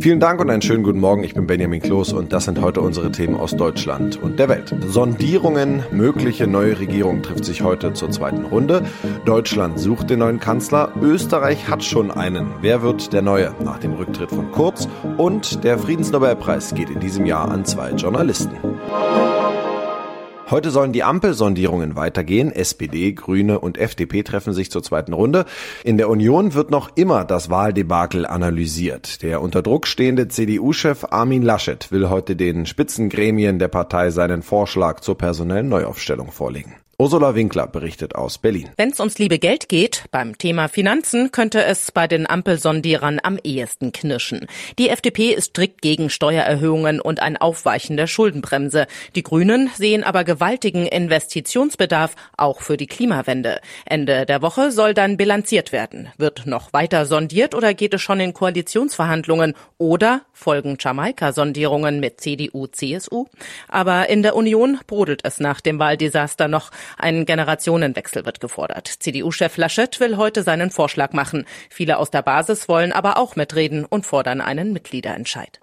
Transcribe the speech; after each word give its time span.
Vielen 0.00 0.20
Dank 0.20 0.40
und 0.40 0.48
einen 0.48 0.62
schönen 0.62 0.84
guten 0.84 1.00
Morgen. 1.00 1.24
Ich 1.24 1.34
bin 1.34 1.46
Benjamin 1.46 1.80
Kloß 1.80 2.12
und 2.12 2.32
das 2.32 2.44
sind 2.44 2.60
heute 2.60 2.80
unsere 2.80 3.10
Themen 3.10 3.34
aus 3.34 3.56
Deutschland 3.56 4.16
und 4.22 4.38
der 4.38 4.48
Welt. 4.48 4.72
Sondierungen, 4.86 5.82
mögliche 5.90 6.46
neue 6.46 6.78
Regierung 6.78 7.22
trifft 7.22 7.44
sich 7.44 7.62
heute 7.62 7.92
zur 7.94 8.10
zweiten 8.10 8.44
Runde. 8.44 8.84
Deutschland 9.24 9.80
sucht 9.80 10.10
den 10.10 10.20
neuen 10.20 10.38
Kanzler. 10.38 10.92
Österreich 11.02 11.68
hat 11.68 11.82
schon 11.82 12.12
einen. 12.12 12.46
Wer 12.60 12.82
wird 12.82 13.12
der 13.12 13.22
neue 13.22 13.54
nach 13.64 13.78
dem 13.78 13.92
Rücktritt 13.94 14.30
von 14.30 14.52
Kurz? 14.52 14.88
Und 15.16 15.64
der 15.64 15.78
Friedensnobelpreis 15.78 16.74
geht 16.74 16.90
in 16.90 17.00
diesem 17.00 17.26
Jahr 17.26 17.50
an 17.50 17.64
zwei 17.64 17.90
Journalisten. 17.92 18.56
Heute 20.50 20.70
sollen 20.70 20.94
die 20.94 21.04
Ampelsondierungen 21.04 21.94
weitergehen. 21.94 22.50
SPD, 22.52 23.12
Grüne 23.12 23.60
und 23.60 23.76
FDP 23.76 24.22
treffen 24.22 24.54
sich 24.54 24.70
zur 24.70 24.82
zweiten 24.82 25.12
Runde. 25.12 25.44
In 25.84 25.98
der 25.98 26.08
Union 26.08 26.54
wird 26.54 26.70
noch 26.70 26.96
immer 26.96 27.26
das 27.26 27.50
Wahldebakel 27.50 28.24
analysiert. 28.24 29.22
Der 29.22 29.42
unter 29.42 29.60
Druck 29.60 29.86
stehende 29.86 30.28
CDU-Chef 30.28 31.04
Armin 31.10 31.42
Laschet 31.42 31.92
will 31.92 32.08
heute 32.08 32.34
den 32.34 32.64
Spitzengremien 32.64 33.58
der 33.58 33.68
Partei 33.68 34.10
seinen 34.10 34.40
Vorschlag 34.40 35.00
zur 35.00 35.18
personellen 35.18 35.68
Neuaufstellung 35.68 36.32
vorlegen. 36.32 36.76
Ursula 37.00 37.36
Winkler 37.36 37.68
berichtet 37.68 38.16
aus 38.16 38.38
Berlin. 38.38 38.70
Wenn 38.76 38.90
es 38.90 38.98
ums 38.98 39.18
liebe 39.18 39.38
Geld 39.38 39.68
geht, 39.68 40.06
beim 40.10 40.36
Thema 40.36 40.66
Finanzen 40.66 41.30
könnte 41.30 41.62
es 41.62 41.92
bei 41.92 42.08
den 42.08 42.28
Ampelsondierern 42.28 43.20
am 43.22 43.38
ehesten 43.44 43.92
knirschen. 43.92 44.48
Die 44.80 44.88
FDP 44.88 45.30
ist 45.30 45.50
strikt 45.50 45.80
gegen 45.80 46.10
Steuererhöhungen 46.10 47.00
und 47.00 47.22
ein 47.22 47.36
Aufweichen 47.36 47.96
der 47.96 48.08
Schuldenbremse. 48.08 48.88
Die 49.14 49.22
Grünen 49.22 49.70
sehen 49.76 50.02
aber 50.02 50.24
gewaltigen 50.24 50.86
Investitionsbedarf 50.86 52.16
auch 52.36 52.62
für 52.62 52.76
die 52.76 52.88
Klimawende. 52.88 53.60
Ende 53.86 54.26
der 54.26 54.42
Woche 54.42 54.72
soll 54.72 54.92
dann 54.92 55.16
bilanziert 55.16 55.70
werden. 55.70 56.08
Wird 56.18 56.46
noch 56.46 56.72
weiter 56.72 57.06
sondiert 57.06 57.54
oder 57.54 57.74
geht 57.74 57.94
es 57.94 58.02
schon 58.02 58.18
in 58.18 58.34
Koalitionsverhandlungen 58.34 59.54
oder 59.78 60.22
folgen 60.32 60.76
Jamaika-Sondierungen 60.80 62.00
mit 62.00 62.20
CDU, 62.20 62.66
CSU? 62.66 63.26
Aber 63.68 64.08
in 64.08 64.24
der 64.24 64.34
Union 64.34 64.80
brodelt 64.88 65.20
es 65.22 65.38
nach 65.38 65.60
dem 65.60 65.78
Wahldesaster 65.78 66.48
noch. 66.48 66.72
Ein 66.96 67.26
Generationenwechsel 67.26 68.24
wird 68.24 68.40
gefordert. 68.40 68.88
CDU-Chef 68.88 69.56
Laschet 69.56 70.00
will 70.00 70.16
heute 70.16 70.42
seinen 70.42 70.70
Vorschlag 70.70 71.12
machen. 71.12 71.44
Viele 71.68 71.98
aus 71.98 72.10
der 72.10 72.22
Basis 72.22 72.68
wollen 72.68 72.92
aber 72.92 73.16
auch 73.16 73.36
mitreden 73.36 73.84
und 73.84 74.06
fordern 74.06 74.40
einen 74.40 74.72
Mitgliederentscheid. 74.72 75.60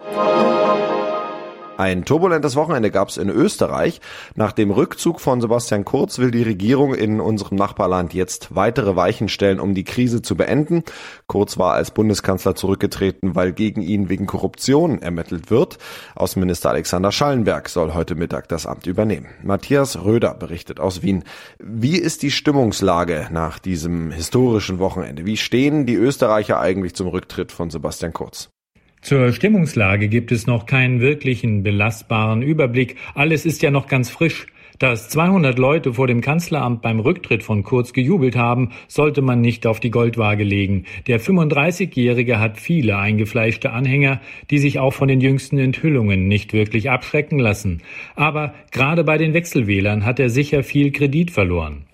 Ein 1.77 2.05
turbulentes 2.05 2.55
Wochenende 2.55 2.89
gab 2.89 3.09
es 3.09 3.17
in 3.17 3.29
Österreich. 3.29 3.99
Nach 4.35 4.53
dem 4.53 4.71
Rückzug 4.71 5.19
von 5.19 5.41
Sebastian 5.41 5.83
Kurz 5.83 6.19
will 6.19 6.31
die 6.31 6.43
Regierung 6.43 6.93
in 6.93 7.19
unserem 7.19 7.57
Nachbarland 7.57 8.13
jetzt 8.13 8.55
weitere 8.55 8.95
Weichen 8.95 9.27
stellen, 9.27 9.59
um 9.59 9.73
die 9.73 9.83
Krise 9.83 10.21
zu 10.21 10.37
beenden. 10.37 10.83
Kurz 11.27 11.57
war 11.57 11.73
als 11.73 11.91
Bundeskanzler 11.91 12.55
zurückgetreten, 12.55 13.35
weil 13.35 13.51
gegen 13.51 13.81
ihn 13.81 14.07
wegen 14.07 14.25
Korruption 14.25 15.01
ermittelt 15.01 15.51
wird. 15.51 15.77
Außenminister 16.15 16.69
Alexander 16.69 17.11
Schallenberg 17.11 17.67
soll 17.67 17.93
heute 17.93 18.15
Mittag 18.15 18.47
das 18.47 18.65
Amt 18.65 18.87
übernehmen. 18.87 19.27
Matthias 19.43 20.01
Röder 20.01 20.33
berichtet 20.33 20.79
aus 20.79 21.01
Wien. 21.01 21.25
Wie 21.59 21.97
ist 21.97 22.23
die 22.23 22.31
Stimmungslage 22.31 23.27
nach 23.31 23.59
diesem 23.59 24.11
historischen 24.11 24.79
Wochenende? 24.79 25.25
Wie 25.25 25.35
stehen 25.35 25.85
die 25.85 25.95
Österreicher 25.95 26.57
eigentlich 26.57 26.95
zum 26.95 27.07
Rücktritt 27.07 27.51
von 27.51 27.69
Sebastian 27.69 28.13
Kurz? 28.13 28.54
Zur 29.05 29.31
Stimmungslage 29.33 30.07
gibt 30.07 30.31
es 30.31 30.47
noch 30.47 30.65
keinen 30.65 30.99
wirklichen 30.99 31.61
belastbaren 31.61 32.41
Überblick. 32.41 32.95
Alles 33.13 33.45
ist 33.45 33.61
ja 33.61 33.69
noch 33.69 33.85
ganz 33.85 34.09
frisch. 34.09 34.47
Dass 34.79 35.09
200 35.09 35.59
Leute 35.59 35.93
vor 35.93 36.07
dem 36.07 36.21
Kanzleramt 36.21 36.81
beim 36.81 36.99
Rücktritt 36.99 37.43
von 37.43 37.61
Kurz 37.61 37.93
gejubelt 37.93 38.35
haben, 38.35 38.71
sollte 38.87 39.21
man 39.21 39.41
nicht 39.41 39.67
auf 39.67 39.79
die 39.79 39.91
Goldwaage 39.91 40.43
legen. 40.43 40.85
Der 41.05 41.21
35-Jährige 41.21 42.39
hat 42.39 42.59
viele 42.59 42.97
eingefleischte 42.97 43.69
Anhänger, 43.69 44.21
die 44.49 44.57
sich 44.57 44.79
auch 44.79 44.95
von 44.95 45.07
den 45.07 45.21
jüngsten 45.21 45.59
Enthüllungen 45.59 46.27
nicht 46.27 46.53
wirklich 46.53 46.89
abschrecken 46.89 47.37
lassen. 47.37 47.83
Aber 48.15 48.55
gerade 48.71 49.03
bei 49.03 49.19
den 49.19 49.35
Wechselwählern 49.35 50.03
hat 50.03 50.19
er 50.19 50.31
sicher 50.31 50.63
viel 50.63 50.91
Kredit 50.91 51.29
verloren. 51.29 51.85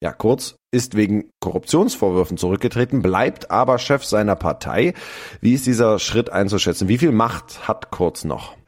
Ja, 0.00 0.12
Kurz 0.12 0.59
ist 0.72 0.96
wegen 0.96 1.32
Korruptionsvorwürfen 1.40 2.36
zurückgetreten, 2.36 3.02
bleibt 3.02 3.50
aber 3.50 3.78
Chef 3.78 4.04
seiner 4.04 4.36
Partei. 4.36 4.94
Wie 5.40 5.54
ist 5.54 5.66
dieser 5.66 5.98
Schritt 5.98 6.30
einzuschätzen? 6.30 6.88
Wie 6.88 6.98
viel 6.98 7.12
Macht 7.12 7.66
hat 7.66 7.90
Kurz 7.90 8.24
noch? 8.24 8.59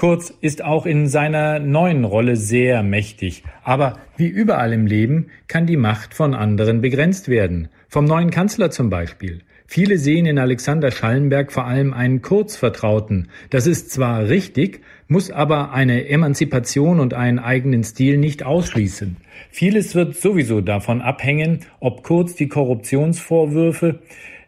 Kurz 0.00 0.32
ist 0.40 0.64
auch 0.64 0.86
in 0.86 1.08
seiner 1.08 1.58
neuen 1.58 2.06
Rolle 2.06 2.36
sehr 2.36 2.82
mächtig. 2.82 3.44
Aber 3.62 3.98
wie 4.16 4.28
überall 4.28 4.72
im 4.72 4.86
Leben 4.86 5.26
kann 5.46 5.66
die 5.66 5.76
Macht 5.76 6.14
von 6.14 6.32
anderen 6.32 6.80
begrenzt 6.80 7.28
werden. 7.28 7.68
Vom 7.86 8.06
neuen 8.06 8.30
Kanzler 8.30 8.70
zum 8.70 8.88
Beispiel. 8.88 9.42
Viele 9.66 9.98
sehen 9.98 10.24
in 10.24 10.38
Alexander 10.38 10.90
Schallenberg 10.90 11.52
vor 11.52 11.66
allem 11.66 11.92
einen 11.92 12.22
Kurzvertrauten. 12.22 13.28
Das 13.50 13.66
ist 13.66 13.90
zwar 13.90 14.26
richtig, 14.26 14.80
muss 15.06 15.30
aber 15.30 15.74
eine 15.74 16.08
Emanzipation 16.08 16.98
und 16.98 17.12
einen 17.12 17.38
eigenen 17.38 17.84
Stil 17.84 18.16
nicht 18.16 18.42
ausschließen. 18.42 19.18
Vieles 19.50 19.94
wird 19.94 20.16
sowieso 20.16 20.62
davon 20.62 21.02
abhängen, 21.02 21.66
ob 21.78 22.04
Kurz 22.04 22.34
die 22.34 22.48
Korruptionsvorwürfe 22.48 23.98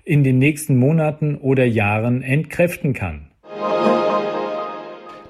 in 0.03 0.25
den 0.25 0.39
nächsten 0.39 0.79
Monaten 0.79 1.37
oder 1.37 1.67
Jahren 1.67 2.23
entkräften 2.23 2.95
kann. 2.95 3.29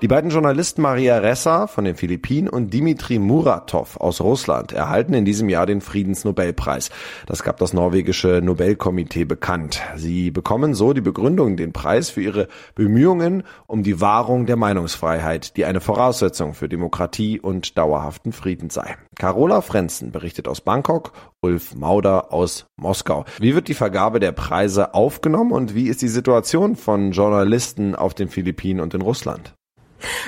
Die 0.02 0.08
beiden 0.08 0.30
Journalisten 0.30 0.82
Maria 0.82 1.18
Ressa 1.18 1.68
von 1.68 1.84
den 1.84 1.94
Philippinen 1.94 2.48
und 2.48 2.74
Dimitri 2.74 3.20
Muratov 3.20 3.98
aus 3.98 4.20
Russland 4.20 4.72
erhalten 4.72 5.14
in 5.14 5.24
diesem 5.24 5.48
Jahr 5.48 5.64
den 5.64 5.80
Friedensnobelpreis. 5.80 6.90
Das 7.26 7.44
gab 7.44 7.58
das 7.58 7.72
norwegische 7.72 8.40
Nobelkomitee 8.42 9.24
bekannt. 9.24 9.80
Sie 9.94 10.32
bekommen 10.32 10.74
so 10.74 10.92
die 10.92 11.00
Begründung 11.00 11.56
den 11.56 11.72
Preis 11.72 12.10
für 12.10 12.20
ihre 12.20 12.48
Bemühungen 12.74 13.44
um 13.68 13.84
die 13.84 14.00
Wahrung 14.00 14.46
der 14.46 14.56
Meinungsfreiheit, 14.56 15.56
die 15.56 15.66
eine 15.66 15.80
Voraussetzung 15.80 16.54
für 16.54 16.68
Demokratie 16.68 17.38
und 17.38 17.78
dauerhaften 17.78 18.32
Frieden 18.32 18.70
sei. 18.70 18.96
Carola 19.16 19.60
Frenzen 19.60 20.10
berichtet 20.10 20.48
aus 20.48 20.62
Bangkok, 20.62 21.12
Ulf 21.42 21.76
Mauder 21.76 22.32
aus 22.32 22.66
Moskau. 22.76 23.24
Wie 23.38 23.54
wird 23.54 23.68
die 23.68 23.74
Vergabe 23.74 24.18
der 24.18 24.32
Preise 24.32 24.94
aufgenommen 24.94 25.52
und 25.52 25.76
wie 25.76 25.86
ist 25.86 26.02
die 26.02 26.08
Situation 26.08 26.74
von 26.74 27.12
Journalisten 27.12 27.94
auf 27.94 28.14
den 28.14 28.26
Philippinen 28.26 28.80
und 28.80 28.94
in 28.94 29.02
Russland? 29.02 29.54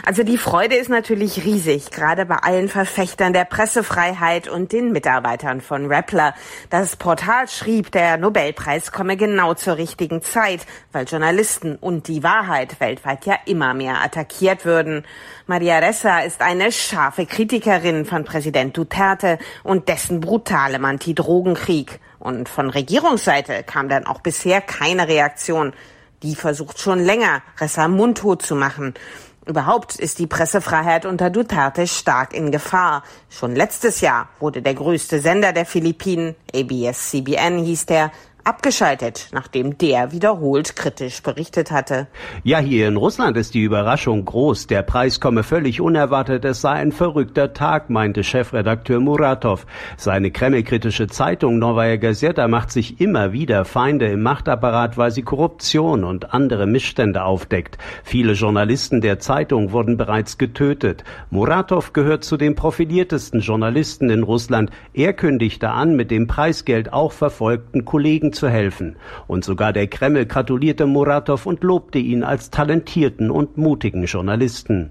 Also 0.05 0.23
die 0.23 0.39
Freude 0.39 0.77
ist 0.77 0.89
natürlich 0.89 1.45
riesig, 1.45 1.91
gerade 1.91 2.27
bei 2.27 2.37
allen 2.37 2.69
Verfechtern 2.69 3.33
der 3.33 3.45
Pressefreiheit 3.45 4.49
und 4.49 4.73
den 4.73 4.93
Mitarbeitern 4.93 5.61
von 5.61 5.87
Rappler. 5.87 6.35
Das 6.71 6.97
Portal 6.97 7.49
schrieb, 7.49 7.91
der 7.93 8.17
Nobelpreis 8.17 8.93
komme 8.93 9.17
genau 9.17 9.55
zur 9.55 9.77
richtigen 9.77 10.23
Zeit, 10.23 10.67
weil 10.93 11.07
Journalisten 11.07 11.77
und 11.77 12.09
die 12.09 12.23
Wahrheit 12.23 12.81
weltweit 12.81 13.27
ja 13.27 13.37
immer 13.47 13.75
mehr 13.75 14.03
attackiert 14.03 14.65
würden. 14.65 15.05
Maria 15.47 15.79
Ressa 15.79 16.21
ist 16.21 16.41
eine 16.41 16.73
scharfe 16.73 17.27
Kritikerin 17.27 18.05
von 18.05 18.25
Präsident 18.25 18.77
Duterte 18.77 19.39
und 19.63 19.89
dessen 19.89 20.21
brutalem 20.21 20.85
Anti-Drogenkrieg. 20.85 22.01
Und 22.19 22.49
von 22.49 22.71
Regierungsseite 22.71 23.63
kam 23.65 23.91
dann 23.91 24.07
auch 24.07 24.21
bisher 24.21 24.63
keine 24.63 25.09
Reaktion. 25.09 25.75
Die 26.23 26.35
versucht 26.35 26.79
schon 26.79 27.01
länger, 27.01 27.43
Ressa 27.61 27.87
mundtot 27.87 28.41
zu 28.41 28.57
machen. 28.57 28.95
Überhaupt 29.47 29.97
ist 29.97 30.19
die 30.19 30.27
Pressefreiheit 30.27 31.05
unter 31.05 31.29
Duterte 31.29 31.87
stark 31.87 32.33
in 32.33 32.51
Gefahr. 32.51 33.03
Schon 33.29 33.55
letztes 33.55 34.01
Jahr 34.01 34.29
wurde 34.41 34.63
der 34.63 34.75
größte 34.75 35.21
Sender 35.21 35.53
der 35.53 35.67
Philippinen, 35.67 36.35
ABS-CBN 36.55 37.59
hieß 37.59 37.85
der, 37.85 38.11
abgeschaltet, 38.45 39.29
nachdem 39.33 39.79
der 39.79 40.13
wiederholt 40.13 40.77
kritisch 40.77 41.23
berichtet 41.23 41.71
hatte. 41.71 42.07
Ja, 42.43 42.59
hier 42.59 42.89
in 42.89 42.97
Russland 42.97 43.37
ist 43.37 43.55
die 43.55 43.63
Überraschung 43.63 44.25
groß. 44.25 44.67
Der 44.67 44.83
Preis 44.83 45.19
komme 45.19 45.43
völlig 45.43 45.81
unerwartet. 45.81 46.45
Es 46.45 46.61
sei 46.61 46.73
ein 46.73 46.93
verrückter 46.93 47.55
Tag, 47.55 47.89
meinte 47.89 48.23
Chefredakteur 48.23 49.01
Muratov. 49.01 49.67
Seine 49.97 50.31
kremlkritische 50.31 51.07
Zeitung 51.07 51.59
Novaya 51.59 51.97
Gazeta 51.97 52.47
macht 52.47 52.71
sich 52.71 53.01
immer 53.01 53.33
wieder 53.33 53.65
Feinde 53.65 54.09
im 54.09 54.23
Machtapparat, 54.23 54.99
weil 54.99 55.11
sie 55.11 55.23
Korruption 55.23 56.05
und 56.05 56.35
andere 56.35 56.67
Missstände 56.67 57.25
aufdeckt. 57.25 57.79
Viele 58.05 58.35
Journalisten 58.35 59.01
der 59.01 59.19
Zeitung 59.19 59.73
wurden 59.73 59.97
bereits 59.97 60.37
getötet. 60.37 61.03
Muratov 61.31 61.95
gehört 61.95 62.25
zu 62.25 62.37
den 62.37 62.55
profiliertesten 62.55 63.41
Journalisten 63.41 64.11
in 64.11 64.23
Russland. 64.23 64.71
Er 64.93 65.15
kündigte 65.15 65.71
an, 65.71 65.97
mit 65.97 66.11
dem 66.11 66.27
Preisgeld 66.27 66.93
auch 66.93 67.13
verfolgten 67.13 67.85
Kollegen 67.87 68.34
zu 68.35 68.49
helfen. 68.49 68.97
Und 69.27 69.45
sogar 69.45 69.73
der 69.73 69.87
Kreml 69.87 70.27
gratulierte 70.27 70.87
Muratow 70.87 71.47
und 71.47 71.63
lobte 71.63 71.99
ihn 71.99 72.23
als 72.25 72.51
talentierten 72.51 73.31
und 73.31 73.57
mutigen 73.57 74.05
Journalisten. 74.05 74.91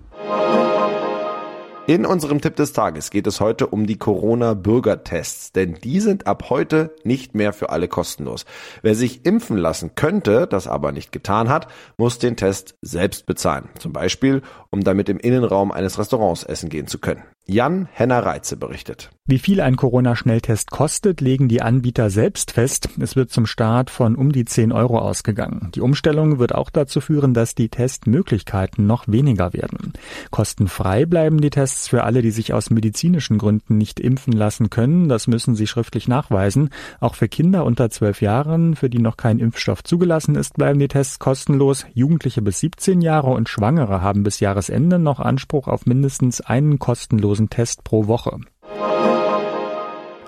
In 1.86 2.06
unserem 2.06 2.40
Tipp 2.40 2.56
des 2.56 2.72
Tages 2.72 3.10
geht 3.12 3.28
es 3.28 3.42
heute 3.42 3.68
um 3.68 3.86
die 3.86 3.98
Corona-Bürgertests, 3.98 5.52
denn 5.52 5.74
die 5.74 6.00
sind 6.00 6.28
ab 6.28 6.50
heute 6.50 6.96
nicht 7.04 7.36
mehr 7.36 7.52
für 7.52 7.72
alle 7.72 7.90
kostenlos. 7.90 8.46
Wer 8.84 8.96
sich 8.96 9.26
impfen 9.26 9.58
lassen 9.58 9.92
könnte, 9.94 10.48
das 10.48 10.66
aber 10.66 10.94
nicht 10.94 11.12
getan 11.12 11.50
hat, 11.50 11.68
muss 11.98 12.20
den 12.20 12.38
Test 12.38 12.78
selbst 12.82 13.26
bezahlen. 13.26 13.68
Zum 13.80 13.92
Beispiel, 13.92 14.44
um 14.70 14.86
damit 14.86 15.10
im 15.10 15.20
Innenraum 15.20 15.74
eines 15.74 16.00
Restaurants 16.00 16.44
essen 16.44 16.70
gehen 16.70 16.88
zu 16.88 17.00
können. 17.00 17.24
Jan 17.46 17.90
Henner 17.92 18.26
Reitze 18.26 18.56
berichtet. 18.56 19.10
Wie 19.26 19.40
viel 19.40 19.62
ein 19.62 19.78
Corona-Schnelltest 19.78 20.70
kostet, 20.70 21.22
legen 21.22 21.48
die 21.48 21.62
Anbieter 21.62 22.10
selbst 22.10 22.52
fest. 22.52 22.90
Es 23.00 23.16
wird 23.16 23.32
zum 23.32 23.46
Start 23.46 23.90
von 23.90 24.16
um 24.16 24.34
die 24.34 24.44
10 24.44 24.74
Euro 24.74 25.00
ausgegangen. 25.00 25.70
Die 25.76 25.80
Umstellung 25.80 26.40
wird 26.40 26.54
auch 26.54 26.70
dazu 26.70 27.00
führen, 27.00 27.34
dass 27.34 27.56
die 27.56 27.70
Testmöglichkeiten 27.70 28.86
noch 28.86 29.08
weniger 29.08 29.54
werden. 29.54 29.94
Kostenfrei 30.30 31.06
bleiben 31.06 31.40
die 31.40 31.52
Tests 31.52 31.88
für 31.88 32.04
alle, 32.04 32.22
die 32.22 32.32
sich 32.32 32.54
aus 32.54 32.70
medizinischen 32.70 33.38
Gründen 33.38 33.78
nicht 33.78 34.02
impfen 34.02 34.34
lassen 34.34 34.70
können. 34.70 35.08
Das 35.08 35.28
müssen 35.28 35.56
sie 35.56 35.68
schriftlich 35.68 36.10
nachweisen. 36.10 36.70
Auch 37.00 37.16
für 37.16 37.30
Kinder 37.30 37.64
unter 37.64 37.90
12 37.90 38.22
Jahren, 38.22 38.76
für 38.76 38.90
die 38.90 39.00
noch 39.00 39.16
kein 39.16 39.40
Impfstoff 39.40 39.86
zugelassen 39.86 40.36
ist, 40.36 40.56
bleiben 40.56 40.80
die 40.80 40.90
Tests 40.90 41.20
kostenlos. 41.20 41.86
Jugendliche 41.94 42.42
bis 42.42 42.60
17 42.60 43.02
Jahre 43.02 43.32
und 43.32 43.48
Schwangere 43.48 44.02
haben 44.02 44.24
bis 44.24 44.42
Jahresende 44.42 45.00
noch 45.00 45.22
Anspruch 45.22 45.70
auf 45.70 45.86
mindestens 45.86 46.42
einen 46.42 46.78
kostenlosen 46.78 47.33
Test 47.50 47.84
pro 47.84 48.08
Woche. 48.08 48.40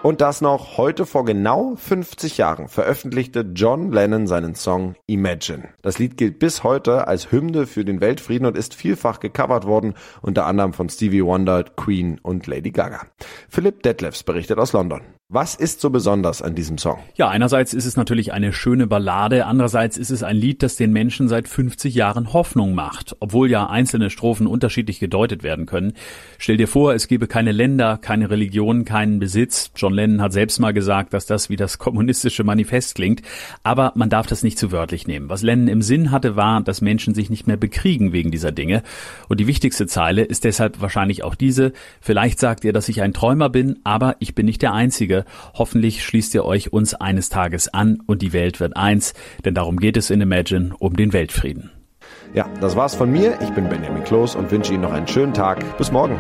Und 0.06 0.22
das 0.22 0.40
noch 0.40 0.78
heute 0.78 1.08
vor 1.08 1.26
genau 1.26 1.76
50 1.78 2.38
Jahren 2.38 2.68
veröffentlichte 2.68 3.40
John 3.56 3.92
Lennon 3.92 4.28
seinen 4.28 4.54
Song 4.54 4.94
Imagine. 5.08 5.70
Das 5.82 5.98
Lied 5.98 6.16
gilt 6.16 6.38
bis 6.38 6.64
heute 6.64 7.08
als 7.08 7.32
Hymne 7.32 7.66
für 7.66 7.84
den 7.84 8.02
Weltfrieden 8.02 8.46
und 8.46 8.56
ist 8.56 8.76
vielfach 8.76 9.20
gecovert 9.20 9.66
worden, 9.66 9.96
unter 10.22 10.46
anderem 10.46 10.74
von 10.74 10.90
Stevie 10.90 11.26
Wonder, 11.26 11.64
Queen 11.64 12.20
und 12.22 12.46
Lady 12.46 12.70
Gaga. 12.70 13.08
Philipp 13.50 13.82
Detlefs 13.82 14.22
berichtet 14.22 14.60
aus 14.60 14.74
London. 14.74 15.02
Was 15.30 15.56
ist 15.56 15.82
so 15.82 15.90
besonders 15.90 16.44
an 16.44 16.54
diesem 16.54 16.78
Song? 16.78 17.00
Ja, 17.16 17.30
einerseits 17.30 17.74
ist 17.74 17.88
es 17.88 17.98
natürlich 17.98 18.32
eine 18.32 18.54
schöne 18.54 18.86
Ballade, 18.86 19.48
andererseits 19.48 19.98
ist 19.98 20.12
es 20.12 20.22
ein 20.22 20.38
Lied, 20.38 20.62
das 20.62 20.76
den 20.76 20.94
Menschen 20.94 21.28
seit 21.28 21.48
50 21.48 21.96
Jahren 21.96 22.32
Hoffnung 22.32 22.76
macht, 22.76 23.16
obwohl 23.22 23.50
ja 23.50 23.68
einzelne 23.68 24.12
Strophen 24.12 24.46
unterschiedlich 24.46 25.00
gedeutet 25.00 25.42
werden 25.42 25.66
können. 25.66 25.94
Stell 26.38 26.58
dir 26.58 26.68
vor, 26.68 26.94
es 26.94 27.08
gebe 27.08 27.26
keine 27.26 27.54
Länder, 27.54 27.98
keine 27.98 28.30
Religion, 28.30 28.86
keinen 28.86 29.18
Besitz. 29.18 29.72
John 29.76 29.96
Lennon 29.96 30.22
hat 30.22 30.32
selbst 30.32 30.60
mal 30.60 30.74
gesagt, 30.74 31.12
dass 31.12 31.26
das 31.26 31.50
wie 31.50 31.56
das 31.56 31.80
kommunistische 31.80 32.44
Manifest 32.44 32.94
klingt, 32.94 33.24
aber 33.64 33.94
man 33.96 34.12
darf 34.12 34.28
das 34.28 34.44
nicht 34.44 34.60
zu 34.60 34.72
wörtlich 34.72 35.08
nehmen. 35.08 35.28
Was 35.28 35.42
Lennon 35.42 35.70
im 35.70 35.82
Sinn 35.82 36.12
hatte, 36.12 36.36
war, 36.36 36.62
dass 36.62 36.82
Menschen 36.82 37.16
sich 37.16 37.32
nicht 37.32 37.48
mehr 37.48 37.58
bekriegen 37.58 38.14
wegen 38.14 38.30
dieser 38.30 38.52
Dinge. 38.52 38.84
Und 39.28 39.40
die 39.40 39.48
wichtigste 39.48 39.88
Zeile 39.88 40.22
ist 40.22 40.44
deshalb 40.44 40.82
wahrscheinlich 40.82 41.24
auch 41.24 41.34
diese. 41.34 41.74
Vielleicht 42.00 42.38
sagt 42.38 42.64
ihr, 42.64 42.74
dass 42.74 42.90
ich 42.90 43.02
ein 43.02 43.14
Träumer 43.14 43.50
bin, 43.50 43.80
aber 43.84 44.18
ich 44.20 44.36
bin 44.36 44.46
nicht 44.46 44.62
der 44.62 44.74
Einzige. 44.74 45.15
Folge. 45.16 45.26
Hoffentlich 45.54 46.04
schließt 46.04 46.34
ihr 46.36 46.46
euch 46.46 46.74
uns 46.74 46.94
eines 46.94 47.30
Tages 47.30 47.74
an 47.74 48.02
und 48.06 48.22
die 48.22 48.34
Welt 48.34 48.60
wird 48.60 48.76
eins, 48.76 49.14
denn 49.44 49.54
darum 49.54 49.78
geht 49.78 49.98
es 49.98 50.10
in 50.10 50.22
Imagine, 50.22 50.74
um 50.80 50.96
den 50.96 51.14
Weltfrieden. 51.14 51.72
Ja, 52.34 52.50
das 52.60 52.76
war's 52.76 52.96
von 52.96 53.12
mir. 53.12 53.38
Ich 53.42 53.50
bin 53.52 53.70
Benjamin 53.70 54.04
Kloß 54.04 54.36
und 54.36 54.52
wünsche 54.52 54.74
Ihnen 54.74 54.84
noch 54.84 54.92
einen 54.94 55.08
schönen 55.08 55.34
Tag. 55.34 55.78
Bis 55.78 55.92
morgen. 55.92 56.20